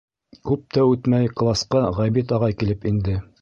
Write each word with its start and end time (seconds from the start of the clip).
Күп 0.49 0.63
тә 0.77 0.85
үтмәй 0.93 1.29
класҡа 1.41 1.83
Ғәбит 1.99 2.35
ағай 2.39 2.57
килеп 2.63 2.89
инде. 2.95 3.19